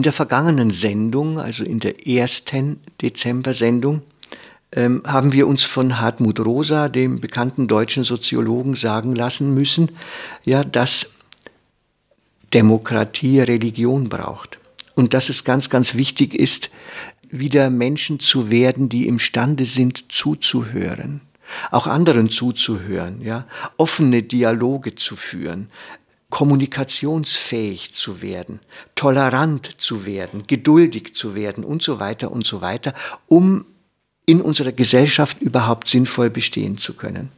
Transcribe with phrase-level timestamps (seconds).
[0.00, 4.00] In der vergangenen Sendung, also in der ersten Dezember-Sendung,
[4.72, 9.90] ähm, haben wir uns von Hartmut Rosa, dem bekannten deutschen Soziologen, sagen lassen müssen,
[10.46, 11.10] ja, dass
[12.54, 14.58] Demokratie Religion braucht.
[14.94, 16.70] Und dass es ganz, ganz wichtig ist,
[17.28, 21.20] wieder Menschen zu werden, die imstande sind, zuzuhören
[21.72, 23.44] auch anderen zuzuhören, ja,
[23.76, 25.68] offene Dialoge zu führen,
[26.30, 28.60] kommunikationsfähig zu werden,
[28.94, 32.94] tolerant zu werden, geduldig zu werden und so weiter und so weiter,
[33.26, 33.66] um
[34.26, 37.30] in unserer Gesellschaft überhaupt sinnvoll bestehen zu können.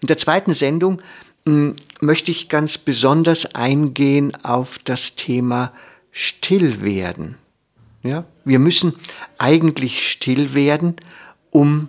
[0.00, 1.00] In der zweiten Sendung
[1.46, 5.72] hm, möchte ich ganz besonders eingehen auf das Thema
[6.10, 7.36] Stillwerden.
[8.02, 8.94] Ja, wir müssen
[9.38, 10.96] eigentlich still werden,
[11.50, 11.88] um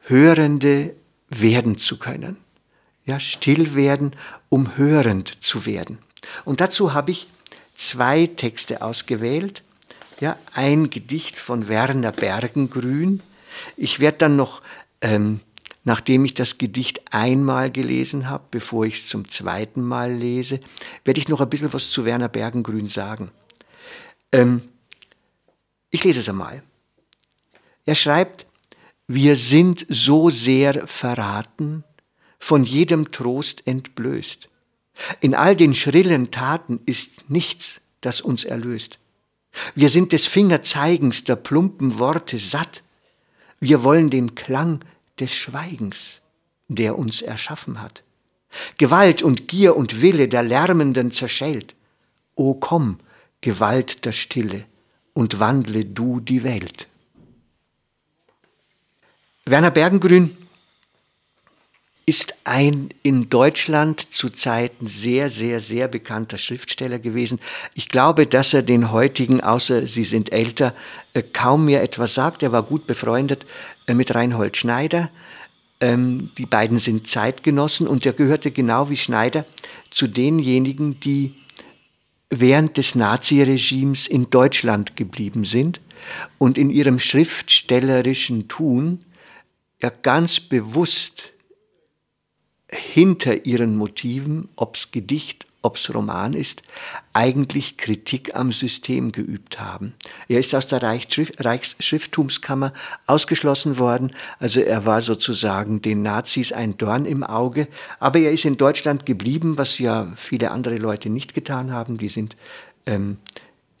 [0.00, 0.94] Hörende
[1.28, 2.43] werden zu können
[3.04, 4.12] ja, still werden,
[4.48, 5.98] um hörend zu werden.
[6.44, 7.28] Und dazu habe ich
[7.74, 9.62] zwei Texte ausgewählt.
[10.20, 13.22] Ja, ein Gedicht von Werner Bergengrün.
[13.76, 14.62] Ich werde dann noch,
[15.00, 15.40] ähm,
[15.82, 20.60] nachdem ich das Gedicht einmal gelesen habe, bevor ich es zum zweiten Mal lese,
[21.04, 23.32] werde ich noch ein bisschen was zu Werner Bergengrün sagen.
[24.32, 24.62] Ähm,
[25.90, 26.62] ich lese es einmal.
[27.84, 28.46] Er schreibt,
[29.06, 31.84] wir sind so sehr verraten,
[32.44, 34.50] von jedem Trost entblößt.
[35.22, 38.98] In all den schrillen Taten ist nichts, das uns erlöst.
[39.74, 42.82] Wir sind des Fingerzeigens der plumpen Worte satt.
[43.60, 44.80] Wir wollen den Klang
[45.20, 46.20] des Schweigens,
[46.68, 48.02] der uns erschaffen hat.
[48.76, 51.74] Gewalt und Gier und Wille der Lärmenden zerschellt.
[52.34, 52.98] O komm,
[53.40, 54.66] Gewalt der Stille,
[55.14, 56.88] und wandle du die Welt.
[59.46, 60.36] Werner Bergengrün
[62.06, 67.40] ist ein in Deutschland zu Zeiten sehr, sehr, sehr bekannter Schriftsteller gewesen.
[67.74, 70.74] Ich glaube, dass er den heutigen, außer sie sind älter,
[71.14, 72.42] äh, kaum mehr etwas sagt.
[72.42, 73.46] Er war gut befreundet
[73.86, 75.10] äh, mit Reinhold Schneider.
[75.80, 79.46] Ähm, die beiden sind Zeitgenossen und er gehörte genau wie Schneider
[79.90, 81.34] zu denjenigen, die
[82.28, 85.80] während des Naziregimes in Deutschland geblieben sind
[86.38, 88.98] und in ihrem schriftstellerischen Tun
[89.80, 91.33] ja ganz bewusst
[92.74, 96.62] hinter ihren Motiven, ob's Gedicht, ob's Roman ist,
[97.14, 99.94] eigentlich Kritik am System geübt haben.
[100.28, 102.72] Er ist aus der Reichsschrifttumskammer
[103.06, 107.68] ausgeschlossen worden, also er war sozusagen den Nazis ein Dorn im Auge,
[107.98, 112.08] aber er ist in Deutschland geblieben, was ja viele andere Leute nicht getan haben, die
[112.08, 112.36] sind
[112.84, 113.16] ähm,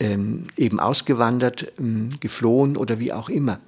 [0.00, 3.60] ähm, eben ausgewandert, ähm, geflohen oder wie auch immer.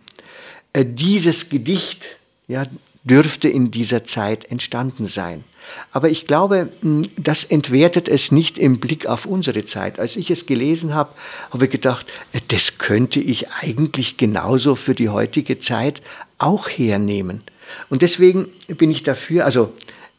[0.72, 2.64] Äh, dieses Gedicht, ja,
[3.06, 5.44] dürfte in dieser Zeit entstanden sein.
[5.90, 9.98] Aber ich glaube, hm, das entwertet es nicht im Blick auf unsere Zeit.
[9.98, 11.10] Als ich es gelesen habe,
[11.50, 16.02] habe ich gedacht, äh, das könnte ich eigentlich genauso für die heutige Zeit
[16.38, 17.42] auch hernehmen.
[17.88, 19.72] Und deswegen bin ich dafür, also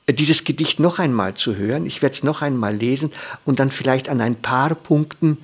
[0.05, 1.85] äh, dieses Gedicht noch einmal zu hören.
[1.85, 3.11] Ich werde es noch einmal lesen
[3.45, 5.37] und dann vielleicht an ein paar Punkten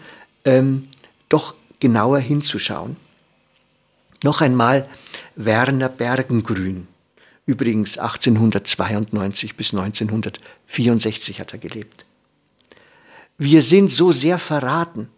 [0.45, 0.87] ähm,
[1.29, 2.95] doch genauer hinzuschauen.
[4.23, 4.87] Noch einmal
[5.35, 6.87] Werner Bergengrün.
[7.45, 12.05] Übrigens 1892 bis 1964 hat er gelebt.
[13.37, 15.09] Wir sind so sehr verraten,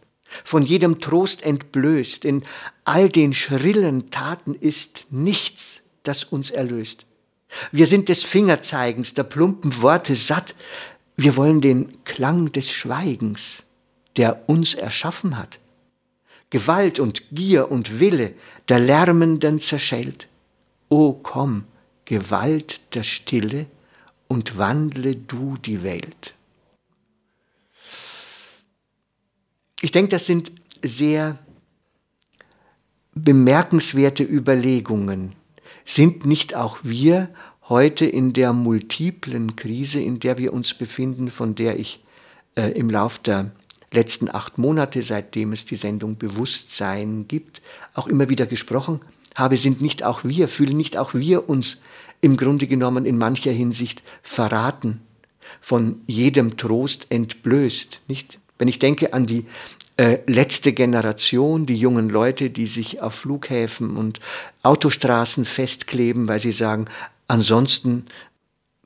[0.43, 2.41] von jedem Trost entblößt, in
[2.83, 7.05] all den schrillen Taten ist nichts, das uns erlöst.
[7.71, 10.55] Wir sind des Fingerzeigens, der plumpen Worte satt,
[11.15, 13.63] wir wollen den Klang des Schweigens,
[14.17, 15.59] der uns erschaffen hat.
[16.49, 18.33] Gewalt und Gier und Wille
[18.67, 20.27] der Lärmenden zerschellt.
[20.89, 21.65] O komm,
[22.05, 23.65] Gewalt der Stille
[24.27, 26.33] und wandle du die Welt.
[29.81, 30.51] Ich denke, das sind
[30.83, 31.37] sehr
[33.13, 35.33] bemerkenswerte Überlegungen.
[35.83, 37.29] Sind nicht auch wir
[37.69, 42.03] heute in der multiplen Krise, in der wir uns befinden, von der ich
[42.55, 43.51] äh, im Lauf der
[43.91, 47.61] letzten acht Monate, seitdem es die Sendung Bewusstsein gibt,
[47.93, 49.01] auch immer wieder gesprochen
[49.35, 51.81] habe, sind nicht auch wir, fühlen nicht auch wir uns
[52.21, 55.01] im Grunde genommen in mancher Hinsicht verraten.
[55.61, 58.39] von jedem Trost entblößt, nicht?
[58.57, 59.45] Wenn ich denke an die
[59.97, 64.19] äh, letzte Generation, die jungen Leute, die sich auf Flughäfen und
[64.63, 66.85] Autostraßen festkleben, weil sie sagen,
[67.27, 68.05] ansonsten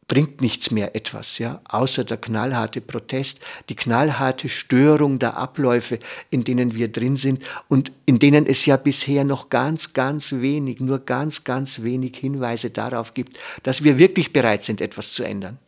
[0.09, 3.39] bringt nichts mehr etwas, ja, außer der knallharte Protest,
[3.69, 5.99] die knallharte Störung der Abläufe,
[6.31, 10.81] in denen wir drin sind und in denen es ja bisher noch ganz, ganz wenig,
[10.81, 15.59] nur ganz, ganz wenig Hinweise darauf gibt, dass wir wirklich bereit sind, etwas zu ändern.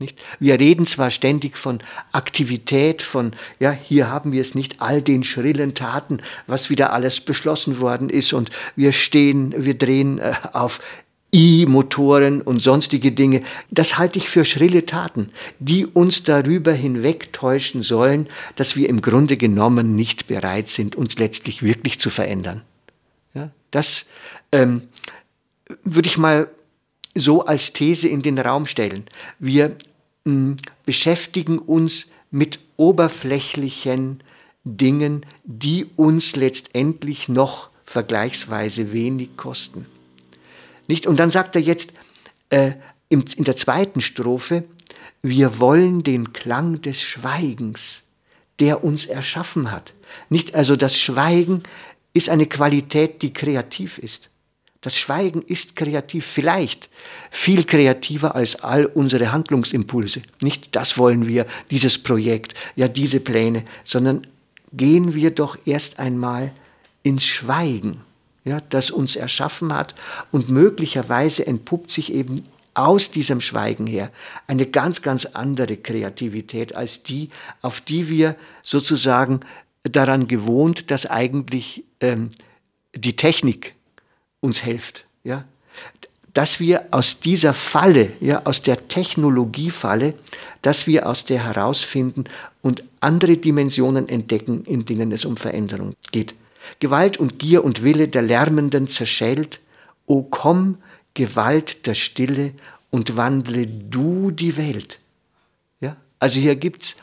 [0.00, 0.18] Nicht?
[0.40, 1.78] Wir reden zwar ständig von
[2.10, 3.30] Aktivität, von,
[3.60, 6.18] ja, hier haben wir es nicht, all den schrillen Taten,
[6.48, 10.80] was wieder alles beschlossen worden ist und wir stehen, wir drehen äh, auf
[11.34, 13.42] E-Motoren und sonstige Dinge.
[13.68, 19.36] Das halte ich für schrille Taten, die uns darüber hinwegtäuschen sollen, dass wir im Grunde
[19.36, 22.62] genommen nicht bereit sind, uns letztlich wirklich zu verändern.
[23.34, 24.06] Ja, das
[24.52, 24.82] ähm,
[25.82, 26.48] würde ich mal
[27.16, 29.04] so als These in den Raum stellen.
[29.40, 29.70] Wir
[30.24, 30.56] mh, hm,
[30.86, 34.22] beschäftigen uns mit oberflächlichen
[34.62, 39.86] Dingen, die uns letztendlich noch vergleichsweise wenig kosten.
[40.86, 41.06] Nicht?
[41.06, 41.92] Und dann sagt er jetzt
[42.50, 42.72] äh,
[43.08, 44.64] in, in der zweiten Strophe,
[45.22, 48.02] wir wollen den Klang des Schweigens,
[48.60, 49.94] der uns erschaffen hat.
[50.28, 51.62] Nicht also das Schweigen
[52.12, 54.30] ist eine Qualität, die kreativ ist.
[54.84, 56.90] Das Schweigen ist kreativ, vielleicht
[57.30, 60.20] viel kreativer als all unsere Handlungsimpulse.
[60.42, 64.26] Nicht das wollen wir, dieses Projekt, ja diese Pläne, sondern
[64.74, 66.52] gehen wir doch erst einmal
[67.02, 68.02] ins Schweigen,
[68.44, 69.94] ja, das uns erschaffen hat
[70.30, 74.10] und möglicherweise entpuppt sich eben aus diesem Schweigen her
[74.46, 77.30] eine ganz, ganz andere Kreativität als die,
[77.62, 79.40] auf die wir sozusagen
[79.84, 82.30] daran gewohnt, dass eigentlich ähm,
[82.94, 83.74] die Technik
[84.40, 85.44] uns hilft, ja,
[86.32, 90.14] dass wir aus dieser Falle, ja, aus der Technologiefalle,
[90.62, 92.24] dass wir aus der herausfinden
[92.60, 96.34] und andere Dimensionen entdecken, in denen es um Veränderung geht.
[96.80, 99.60] Gewalt und Gier und Wille der Lärmenden zerschellt,
[100.06, 100.78] o komm,
[101.14, 102.52] Gewalt der Stille
[102.90, 104.98] und wandle du die Welt.
[105.80, 105.96] Ja?
[106.18, 106.96] Also hier gibt's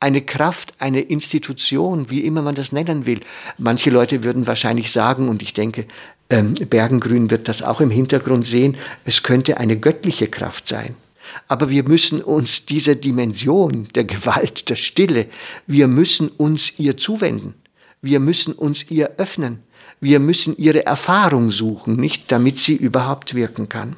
[0.00, 3.20] eine Kraft, eine Institution, wie immer man das nennen will.
[3.58, 5.86] Manche Leute würden wahrscheinlich sagen, und ich denke,
[6.30, 10.96] ähm, Bergengrün wird das auch im Hintergrund sehen, es könnte eine göttliche Kraft sein.
[11.48, 15.26] Aber wir müssen uns dieser Dimension der Gewalt, der Stille,
[15.66, 17.54] wir müssen uns ihr zuwenden.
[18.02, 19.62] Wir müssen uns ihr öffnen.
[20.00, 23.96] Wir müssen ihre Erfahrung suchen, nicht damit sie überhaupt wirken kann.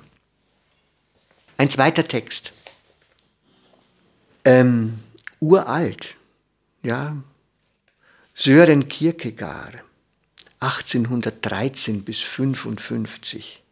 [1.57, 2.53] Ein zweiter Text.
[4.45, 4.99] Ähm,
[5.39, 6.17] uralt,
[6.83, 7.17] ja.
[8.35, 9.85] Sören Kierkegaard
[10.59, 13.63] 1813 bis 55.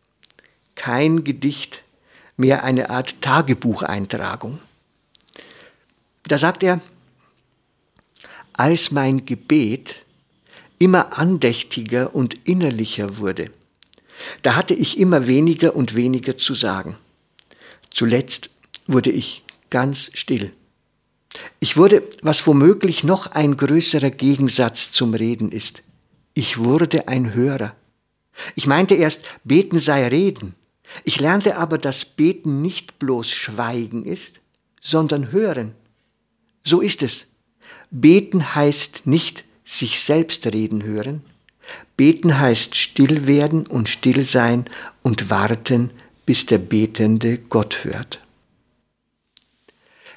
[0.75, 1.83] Kein Gedicht,
[2.37, 4.61] mehr eine Art Tagebucheintragung.
[6.25, 6.81] Da sagt er,
[8.53, 10.05] als mein Gebet
[10.81, 13.53] immer andächtiger und innerlicher wurde,
[14.43, 16.97] da hatte ich immer weniger und weniger zu sagen.
[17.91, 18.51] Zuletzt
[18.87, 20.53] wurde ich ganz still.
[21.61, 25.83] Ich wurde, was womöglich noch ein größerer Gegensatz zum Reden ist.
[26.35, 27.77] Ich wurde ein Hörer.
[28.55, 30.55] Ich meinte erst, beten sei reden.
[31.05, 34.41] Ich lernte aber, dass beten nicht bloß Schweigen ist,
[34.81, 35.75] sondern hören.
[36.65, 37.27] So ist es.
[37.91, 41.23] Beten heißt nicht sich selbst reden hören.
[41.97, 44.65] Beten heißt still werden und still sein
[45.03, 45.91] und warten,
[46.27, 48.21] bis der Betende Gott hört.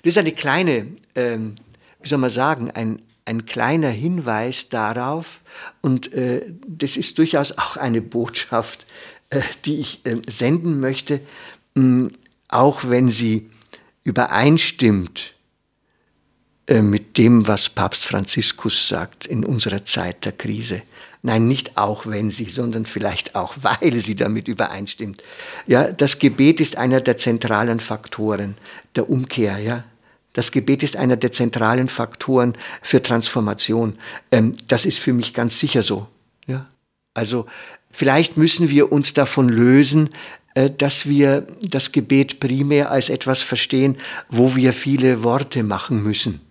[0.02, 1.54] Das ist eine kleine, ähm,
[2.02, 5.42] wie soll man sagen, ein, ein kleiner Hinweis darauf
[5.82, 8.88] und äh, das ist durchaus auch eine Botschaft,
[9.30, 11.22] äh, die ich äh, senden möchte,
[11.76, 12.10] mh,
[12.48, 13.50] auch wenn sie
[14.04, 15.33] übereinstimmt
[16.70, 20.82] mit dem, was Papst Franziskus sagt in unserer Zeit der Krise.
[21.22, 25.24] Nein, nicht auch wenn sie, sondern vielleicht auch weil sie damit übereinstimmt.
[25.68, 28.56] Ja, das Gebet ist einer der zentralen Faktoren
[28.96, 29.84] der Umkehr, ja,
[30.34, 33.96] das Gebet ist einer der zentralen Faktoren für Transformation.
[34.32, 36.08] Ähm, das ist für mich ganz sicher so.
[36.48, 36.66] Ja?
[37.14, 37.46] Also
[37.92, 40.10] vielleicht müssen wir uns davon lösen,
[40.56, 43.96] äh, dass wir das Gebet primär als etwas verstehen,
[44.28, 46.42] wo wir viele Worte machen müssen.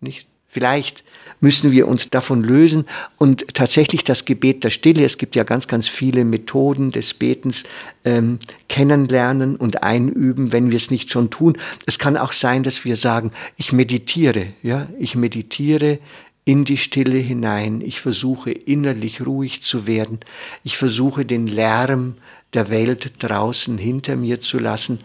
[0.00, 0.28] Nicht?
[0.52, 1.04] Vielleicht
[1.40, 2.84] müssen wir uns davon lösen
[3.18, 7.62] und tatsächlich das Gebet der Stille, es gibt ja ganz, ganz viele Methoden des Betens,
[8.04, 11.56] ähm, kennenlernen und einüben, wenn wir es nicht schon tun.
[11.86, 16.00] Es kann auch sein, dass wir sagen, ich meditiere, ja, ich meditiere
[16.44, 20.18] in die Stille hinein, ich versuche innerlich ruhig zu werden,
[20.64, 22.16] ich versuche den Lärm
[22.54, 24.98] der Welt draußen hinter mir zu lassen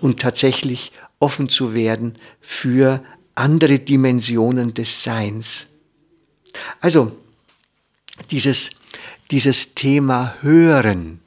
[0.00, 0.90] und tatsächlich
[1.20, 3.00] offen zu werden für
[3.38, 5.66] andere Dimensionen des Seins.
[6.80, 7.12] Also
[8.30, 8.70] dieses,
[9.30, 11.20] dieses Thema Hören,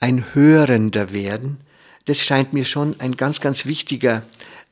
[0.00, 1.58] ein Hörender werden,
[2.04, 4.24] das scheint mir schon ein ganz, ganz wichtiger,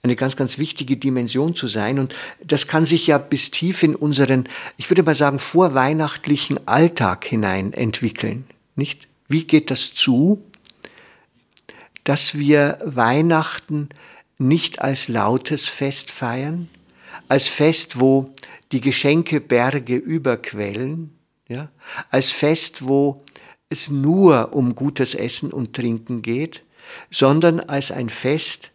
[0.03, 1.99] eine ganz, ganz wichtige Dimension zu sein.
[1.99, 7.25] Und das kann sich ja bis tief in unseren, ich würde mal sagen, vorweihnachtlichen Alltag
[7.25, 8.45] hinein entwickeln.
[8.77, 9.09] Nicht?
[9.29, 10.45] Wie geht das zu?
[12.05, 13.89] Dass wir Weihnachten
[14.39, 16.69] nicht als lautes Fest feiern,
[17.29, 18.35] als Fest, wo
[18.73, 21.17] die Geschenke Berge überquellen,
[21.49, 21.71] ja,
[22.11, 23.23] als Fest, wo
[23.69, 26.63] es nur um gutes Essen und Trinken geht,
[27.11, 28.71] sondern als ein Fest,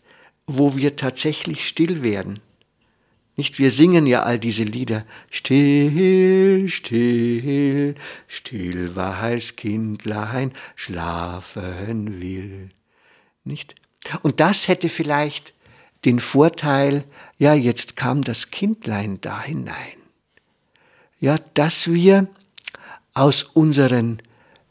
[0.48, 2.40] wo wir tatsächlich still werden.
[3.40, 5.06] Nicht, wir singen ja all diese Lieder.
[5.30, 7.96] Still, still,
[8.28, 12.72] still, weil's Kindlein schlafen will.
[13.46, 13.76] Nicht?
[14.22, 15.54] Und das hätte vielleicht
[16.06, 17.04] den Vorteil,
[17.38, 19.76] ja, jetzt kam das Kindlein da hinein.
[21.20, 22.28] Ja, dass wir
[23.14, 24.22] aus unseren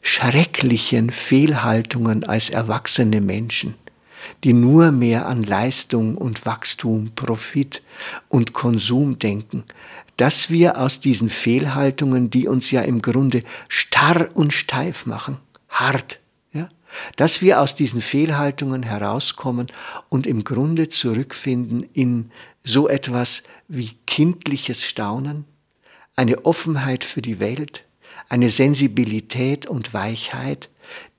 [0.01, 3.75] schrecklichen Fehlhaltungen als erwachsene Menschen,
[4.43, 7.83] die nur mehr an Leistung und Wachstum, Profit
[8.27, 9.63] und Konsum denken,
[10.17, 15.37] dass wir aus diesen Fehlhaltungen, die uns ja im Grunde starr und steif machen,
[15.69, 16.19] hart,
[17.15, 19.67] dass wir aus diesen Fehlhaltungen herauskommen
[20.09, 22.31] und im Grunde zurückfinden in
[22.63, 25.45] so etwas wie kindliches Staunen,
[26.15, 27.85] eine Offenheit für die Welt,
[28.27, 30.69] eine Sensibilität und Weichheit,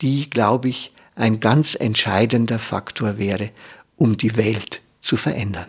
[0.01, 3.51] die, glaube ich, ein ganz entscheidender Faktor wäre,
[3.97, 5.69] um die Welt zu verändern.